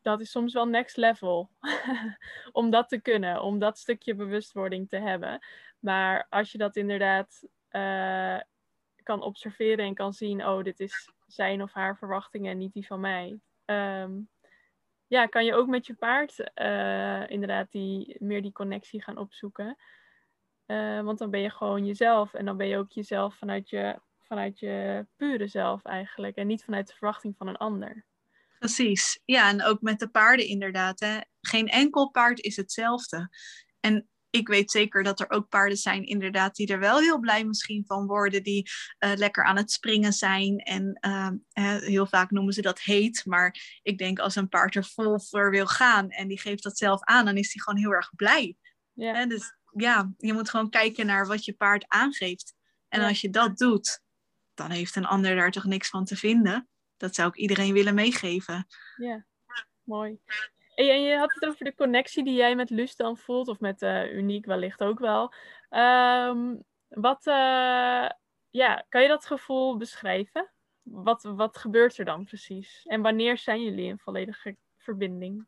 [0.02, 1.50] dat is soms wel next level.
[2.52, 5.46] om dat te kunnen, om dat stukje bewustwording te hebben.
[5.80, 8.40] Maar als je dat inderdaad uh,
[9.04, 12.86] kan observeren en kan zien, oh, dit is zijn of haar verwachtingen en niet die
[12.86, 13.40] van mij.
[13.66, 14.30] Um,
[15.14, 19.78] ja, kan je ook met je paard uh, inderdaad die, meer die connectie gaan opzoeken.
[20.68, 24.00] Uh, want dan ben je gewoon jezelf en dan ben je ook jezelf vanuit je,
[24.22, 28.06] vanuit je pure zelf eigenlijk en niet vanuit de verwachting van een ander.
[28.60, 31.00] Precies, ja, en ook met de paarden inderdaad.
[31.00, 31.20] Hè.
[31.42, 33.30] Geen enkel paard is hetzelfde.
[33.80, 37.46] En ik weet zeker dat er ook paarden zijn, inderdaad, die er wel heel blij
[37.46, 38.70] misschien van worden, die
[39.00, 40.58] uh, lekker aan het springen zijn.
[40.58, 41.30] En uh,
[41.78, 43.26] heel vaak noemen ze dat heet.
[43.26, 46.78] Maar ik denk als een paard er vol voor wil gaan en die geeft dat
[46.78, 48.58] zelf aan, dan is hij gewoon heel erg blij.
[48.94, 49.26] Ja.
[49.26, 52.54] Dus ja, je moet gewoon kijken naar wat je paard aangeeft.
[52.88, 53.08] En ja.
[53.08, 54.02] als je dat doet,
[54.54, 56.70] dan heeft een ander daar toch niks van te vinden.
[56.98, 58.68] Dat zou ik iedereen willen meegeven.
[58.96, 59.26] Ja,
[59.84, 60.20] mooi.
[60.76, 63.82] En je had het over de connectie die jij met Lus dan voelt, of met
[63.82, 65.34] uh, Uniek wellicht ook wel.
[65.70, 68.10] Um, wat, uh,
[68.50, 70.52] ja, kan je dat gevoel beschrijven?
[70.82, 72.82] Wat, wat gebeurt er dan precies?
[72.84, 75.48] En wanneer zijn jullie in volledige verbinding?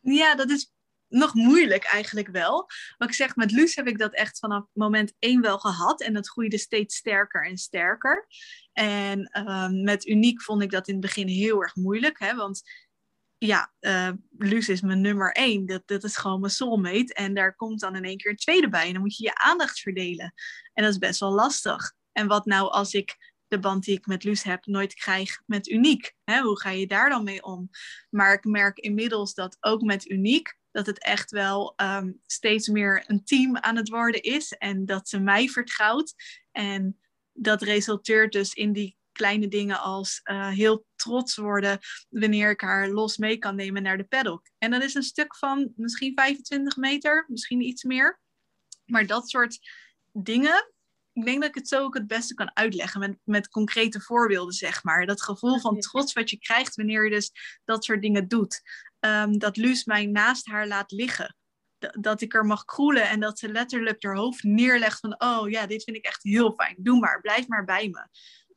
[0.00, 0.72] Ja, dat is
[1.08, 2.68] nog moeilijk eigenlijk wel.
[2.98, 6.00] Wat ik zeg, met Luus heb ik dat echt vanaf moment één wel gehad.
[6.02, 8.26] En dat groeide steeds sterker en sterker.
[8.72, 12.18] En uh, met Uniek vond ik dat in het begin heel erg moeilijk.
[12.18, 12.34] Hè?
[12.34, 12.62] Want
[13.46, 15.66] ja, uh, Luus is mijn nummer één.
[15.66, 17.14] Dat, dat is gewoon mijn soulmate.
[17.14, 18.86] En daar komt dan in één keer een tweede bij.
[18.86, 20.32] En dan moet je je aandacht verdelen.
[20.72, 21.92] En dat is best wel lastig.
[22.12, 25.68] En wat nou als ik de band die ik met Luus heb nooit krijg met
[25.68, 26.14] Uniek?
[26.24, 26.40] Hè?
[26.40, 27.70] Hoe ga je daar dan mee om?
[28.10, 30.58] Maar ik merk inmiddels dat ook met Uniek...
[30.70, 34.52] dat het echt wel um, steeds meer een team aan het worden is.
[34.52, 36.14] En dat ze mij vertrouwt.
[36.52, 36.98] En
[37.32, 42.88] dat resulteert dus in die kleine dingen als uh, heel trots worden wanneer ik haar
[42.88, 44.48] los mee kan nemen naar de paddock.
[44.58, 48.20] En dat is een stuk van misschien 25 meter, misschien iets meer.
[48.84, 49.58] Maar dat soort
[50.12, 50.72] dingen,
[51.12, 54.54] ik denk dat ik het zo ook het beste kan uitleggen met, met concrete voorbeelden,
[54.54, 55.06] zeg maar.
[55.06, 57.30] Dat gevoel van trots wat je krijgt wanneer je dus
[57.64, 58.62] dat soort dingen doet.
[59.00, 61.36] Ehm, dat Luus mij naast haar laat liggen.
[62.00, 65.66] dat ik er mag kroelen en dat ze letterlijk haar hoofd neerlegt van, oh ja,
[65.66, 66.74] dit vind ik echt heel fijn.
[66.78, 68.08] Doe maar, blijf maar bij me.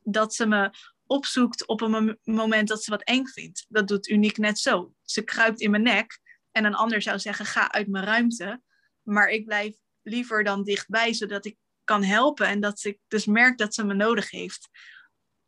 [0.10, 0.72] Dat ze me
[1.06, 3.66] opzoekt op een moment dat ze wat eng vindt.
[3.70, 4.94] Dat doet Uniek net zo.
[5.04, 6.20] Ze kruipt in mijn nek
[6.52, 8.62] en een ander zou zeggen, ga uit mijn ruimte.
[9.02, 13.58] Maar ik blijf liever dan dichtbij, zodat ik kan helpen en dat ik dus merk
[13.58, 14.70] dat ze me nodig heeft.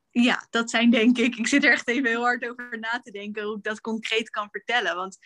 [0.09, 3.11] Ja, dat zijn denk ik, ik zit er echt even heel hard over na te
[3.11, 4.95] denken hoe ik dat concreet kan vertellen.
[4.95, 5.17] Want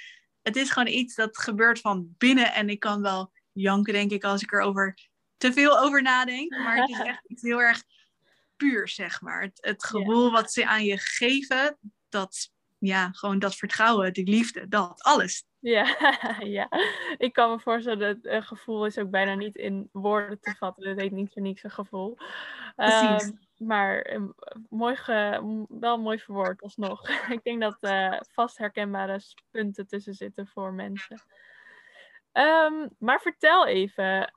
[0.42, 4.24] het is gewoon iets dat gebeurt van binnen en ik kan wel janken, denk ik,
[4.24, 4.98] als ik er over
[5.38, 6.50] te veel over nadenk.
[6.50, 7.84] Maar het is echt iets heel erg
[8.64, 9.42] puur, zeg maar.
[9.42, 11.78] Het, het gevoel wat ze aan je geven,
[12.10, 15.46] dat, ja, gewoon dat vertrouwen, die liefde, dat, alles.
[15.60, 15.86] Ja,
[16.58, 16.68] ja,
[17.18, 20.56] ik kan me voorstellen dat het uh, gevoel is ook bijna niet in woorden te
[20.56, 20.84] vatten.
[20.84, 22.18] Dat heet niet voor niks een gevoel.
[22.76, 23.28] Precies.
[23.28, 24.30] Uh, maar uh,
[24.70, 27.10] mooi ge, wel mooi verwoord alsnog.
[27.38, 29.20] ik denk dat uh, vast herkenbare
[29.52, 31.22] punten tussen zitten voor mensen.
[32.34, 34.34] Um, maar vertel even,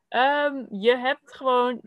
[0.71, 1.81] je hebt gewoon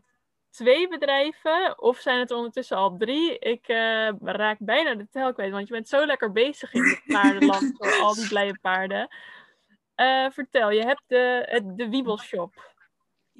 [0.49, 3.39] twee bedrijven of zijn het ondertussen al drie?
[3.39, 7.01] Ik uh, raak bijna de tel kwijt, want je bent zo lekker bezig in het
[7.07, 9.07] paardenland voor al die blije paarden.
[9.95, 12.69] Uh, vertel, je hebt de, de Wiebelshop.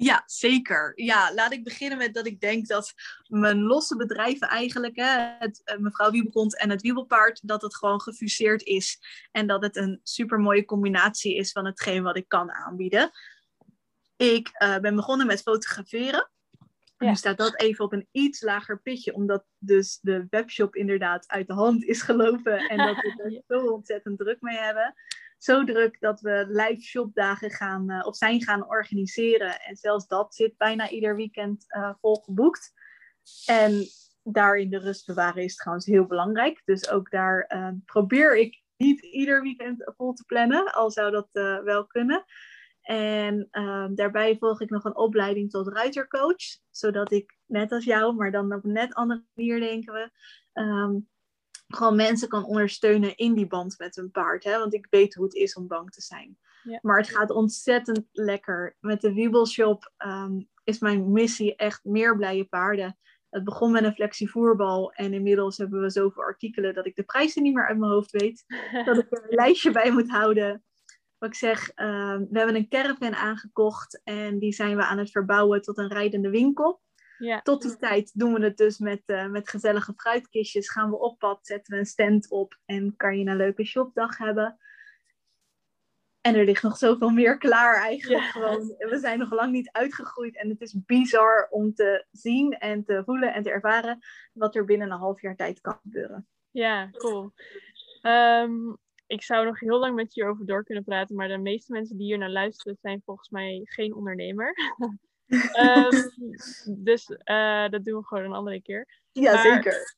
[0.02, 0.92] Ja, zeker.
[0.94, 2.94] Ja, laat ik beginnen met dat ik denk dat
[3.26, 8.00] mijn losse bedrijven eigenlijk, hè, het, uh, mevrouw Wiebelkont en het Wiebelpaard, dat het gewoon
[8.00, 8.98] gefuseerd is.
[9.32, 13.10] En dat het een super mooie combinatie is van hetgeen wat ik kan aanbieden.
[14.16, 16.30] Ik uh, ben begonnen met fotograferen.
[17.00, 17.08] Ja.
[17.08, 21.46] Nu staat dat even op een iets lager pitje, omdat dus de webshop inderdaad uit
[21.46, 24.94] de hand is gelopen en dat we er zo ontzettend druk mee hebben.
[25.38, 29.60] Zo druk dat we live shopdagen gaan, uh, of zijn gaan organiseren.
[29.60, 32.72] En zelfs dat zit bijna ieder weekend uh, vol geboekt.
[33.46, 33.84] En
[34.22, 36.62] daarin de rust bewaren is trouwens heel belangrijk.
[36.64, 41.28] Dus ook daar uh, probeer ik niet ieder weekend vol te plannen, al zou dat
[41.64, 42.24] wel kunnen.
[42.82, 48.14] En um, daarbij volg ik nog een opleiding tot ruitercoach, zodat ik net als jou,
[48.14, 50.10] maar dan op een net andere manier denken we,
[50.60, 51.08] um,
[51.68, 54.44] gewoon mensen kan ondersteunen in die band met een paard.
[54.44, 54.58] Hè?
[54.58, 56.38] Want ik weet hoe het is om bang te zijn.
[56.62, 56.78] Ja.
[56.82, 58.76] Maar het gaat ontzettend lekker.
[58.80, 62.98] Met de Wiebelshop um, is mijn missie echt meer blije paarden.
[63.30, 67.42] Het begon met een flexievoerbal en inmiddels hebben we zoveel artikelen dat ik de prijzen
[67.42, 68.44] niet meer uit mijn hoofd weet.
[68.84, 70.64] dat ik er een lijstje bij moet houden
[71.20, 75.10] wat ik zeg, uh, we hebben een caravan aangekocht en die zijn we aan het
[75.10, 76.80] verbouwen tot een rijdende winkel.
[77.18, 77.40] Ja.
[77.40, 80.70] Tot die tijd doen we het dus met, uh, met gezellige fruitkistjes.
[80.70, 84.18] Gaan we op pad, zetten we een stand op en kan je een leuke shopdag
[84.18, 84.58] hebben.
[86.20, 88.22] En er ligt nog zoveel meer klaar eigenlijk.
[88.22, 88.30] Ja.
[88.30, 88.74] Gewoon.
[88.78, 90.36] We zijn nog lang niet uitgegroeid.
[90.36, 93.98] En het is bizar om te zien en te voelen en te ervaren
[94.32, 96.28] wat er binnen een half jaar tijd kan gebeuren.
[96.50, 97.32] Ja, cool.
[98.02, 98.78] Um,
[99.10, 101.96] ik zou nog heel lang met je hierover door kunnen praten, maar de meeste mensen
[101.96, 104.54] die hier naar luisteren zijn volgens mij geen ondernemer.
[105.60, 106.10] um,
[106.88, 109.02] dus uh, dat doen we gewoon een andere keer.
[109.12, 109.94] Ja, maar, zeker.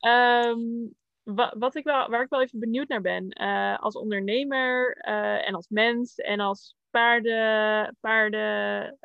[0.48, 5.04] Um, wa wat ik wel, waar ik wel even benieuwd naar ben, uh, als ondernemer
[5.08, 8.98] uh, en als mens en als paarden, paarden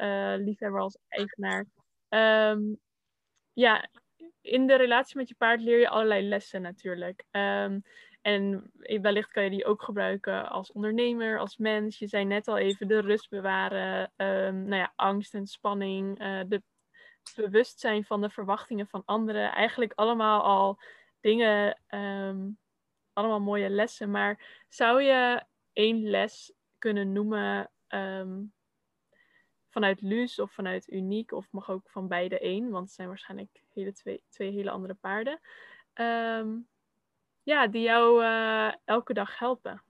[0.43, 1.65] liefhebber, als eigenaar.
[2.49, 2.79] Um,
[3.53, 3.89] ja,
[4.41, 7.23] in de relatie met je paard leer je allerlei lessen natuurlijk.
[7.31, 7.83] Um,
[8.27, 11.99] en wellicht kan je die ook gebruiken als ondernemer, als mens.
[11.99, 16.41] Je zei net al even de rust bewaren, um, nou ja, angst en spanning, uh,
[16.47, 16.63] de
[17.35, 19.51] bewustzijn van de verwachtingen van anderen.
[19.51, 20.79] Eigenlijk allemaal al
[21.19, 22.59] dingen, um,
[23.13, 24.11] allemaal mooie lessen.
[24.11, 28.53] Maar zou je één les kunnen noemen um,
[29.69, 33.63] vanuit Luus of vanuit Uniek, of mag ook van beide één, want het zijn waarschijnlijk
[33.73, 35.39] hele twee, twee hele andere paarden.
[35.93, 36.67] Um,
[37.47, 39.83] ja, die jou uh, elke dag helpen.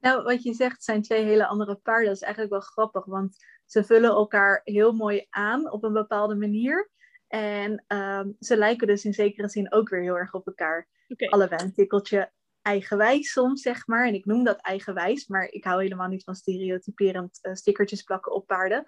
[0.00, 2.06] Nou, wat je zegt zijn twee hele andere paarden.
[2.06, 6.34] Dat is eigenlijk wel grappig, want ze vullen elkaar heel mooi aan op een bepaalde
[6.34, 6.90] manier.
[7.28, 10.88] En um, ze lijken dus in zekere zin ook weer heel erg op elkaar.
[11.08, 11.28] Okay.
[11.28, 14.06] Allebei een tikkeltje eigenwijs soms, zeg maar.
[14.06, 18.32] En ik noem dat eigenwijs, maar ik hou helemaal niet van stereotyperend uh, stickertjes plakken
[18.32, 18.84] op paarden.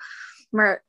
[0.50, 0.84] Maar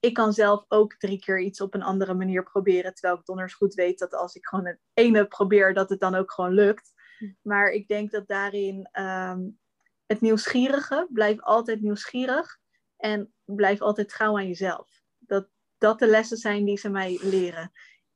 [0.00, 2.94] ik kan zelf ook drie keer iets op een andere manier proberen.
[2.94, 6.14] Terwijl ik donders goed weet dat als ik gewoon het ene probeer, dat het dan
[6.14, 6.92] ook gewoon lukt.
[7.18, 7.30] Hm.
[7.42, 9.58] Maar ik denk dat daarin um,
[10.06, 12.58] het nieuwsgierige, blijf altijd nieuwsgierig.
[12.96, 15.02] En blijf altijd trouw aan jezelf.
[15.18, 15.48] Dat
[15.80, 17.72] dat de lessen zijn die ze mij leren.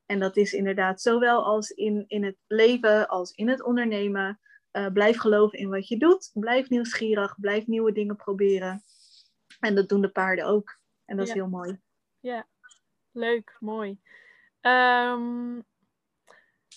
[0.07, 4.41] En dat is inderdaad zowel als in, in het leven als in het ondernemen.
[4.73, 6.31] Uh, blijf geloven in wat je doet.
[6.35, 7.35] Blijf nieuwsgierig.
[7.41, 8.83] Blijf nieuwe dingen proberen.
[9.61, 10.79] En dat doen de paarden ook.
[11.07, 11.33] En dat Ja.
[11.33, 11.81] is heel mooi.
[12.21, 12.47] Ja,
[13.13, 14.01] leuk, mooi.
[14.61, 15.61] Ehm,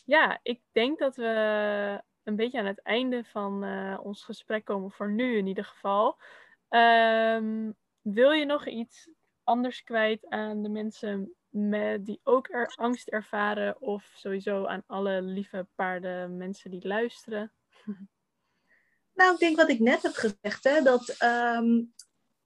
[0.05, 4.91] ja, ik denk dat we een beetje aan het einde van eh, ons gesprek komen,
[4.91, 6.17] voor nu in ieder geval.
[6.69, 9.09] Ehm, wil je nog iets
[9.43, 15.21] anders kwijt aan de mensen met, die ook er angst ervaren, of sowieso aan alle
[15.21, 17.51] lieve paarden, mensen die luisteren?
[19.13, 21.83] Nou, ik denk wat ik net heb gezegd, hè, dat ehm,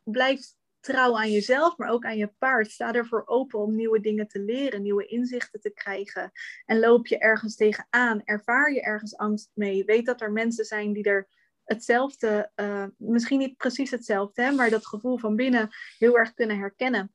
[0.03, 0.39] blijf
[0.81, 2.71] trouw aan jezelf, maar ook aan je paard.
[2.71, 6.31] Sta ervoor open om nieuwe dingen te leren, nieuwe inzichten te krijgen.
[6.65, 9.85] En loop je ergens tegenaan, ervaar je ergens angst mee.
[9.85, 11.27] Weet dat er mensen zijn die er
[11.63, 16.57] hetzelfde, eh, misschien niet precies hetzelfde, hè, maar dat gevoel van binnen heel erg kunnen
[16.57, 17.13] herkennen.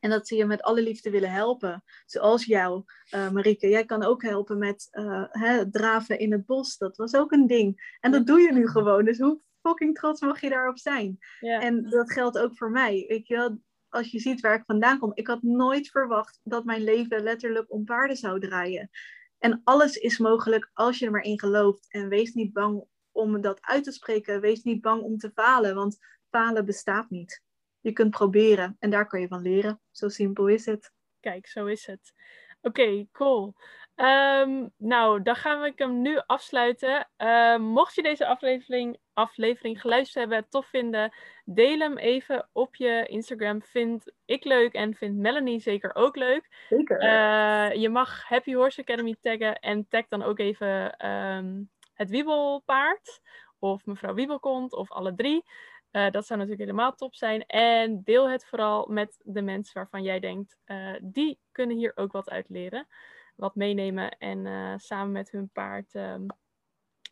[0.00, 1.84] En dat ze je met alle liefde willen helpen.
[2.06, 3.68] Zoals jou, eh Marieke.
[3.68, 6.76] Jij kan ook helpen met eh, hè, draven in het bos.
[6.76, 7.96] Dat was ook een ding.
[8.00, 9.04] En dat doe je nu gewoon.
[9.04, 11.18] Dus hoe fucking trots mag je daarop zijn?
[11.40, 13.04] Ja, En dat geldt ook voor mij.
[13.08, 15.10] Weet je wel, als je ziet waar ik vandaan kom.
[15.14, 18.90] Ik had nooit verwacht dat mijn leven letterlijk om paarden zou draaien.
[19.38, 21.92] En alles is mogelijk als je er maar in gelooft.
[21.92, 24.40] En wees niet bang om dat uit te spreken.
[24.40, 25.74] Wees niet bang om te falen.
[25.74, 25.98] Want
[26.30, 27.42] falen bestaat niet.
[27.80, 29.80] Je kunt proberen en daar kan je van leren.
[29.90, 30.92] Zo simpel is het.
[31.20, 32.12] kijk, zo is het.
[32.60, 33.54] Oké, cool.
[33.94, 37.08] Ehm, nou, dan gaan we hem nu afsluiten.
[37.16, 43.06] Ehm, mocht je deze aflevering, aflevering geluisterd hebben, tof vinden, deel hem even op je
[43.06, 43.62] Instagram.
[43.62, 46.66] Vind ik leuk en vindt Melanie zeker ook leuk.
[46.68, 46.98] Zeker.
[46.98, 51.62] Eh, je mag Happy Horse Academy taggen en tag dan ook even ehm,
[51.94, 53.20] het Wiebelpaard
[53.58, 55.44] of mevrouw Wiebelkont of alle drie.
[55.90, 57.46] Eh, dat zou natuurlijk helemaal top zijn.
[57.46, 62.12] En deel het vooral met de mensen waarvan jij denkt, eh, die kunnen hier ook
[62.12, 62.86] wat uit leren.
[63.34, 66.26] Wat meenemen en eh, samen met hun paard ehm,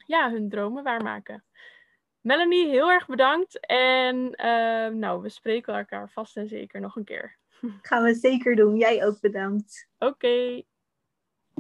[0.07, 1.45] ja, hun dromen waarmaken.
[2.21, 3.67] Melanie, heel erg bedankt.
[3.67, 7.39] En ehm, nou, we spreken elkaar vast en zeker nog een keer.
[7.83, 8.77] Gaan we zeker doen.
[8.77, 9.89] Jij ook bedankt.
[9.99, 10.63] Oké.